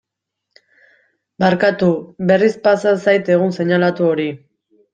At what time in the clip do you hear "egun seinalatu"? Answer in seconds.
3.37-4.11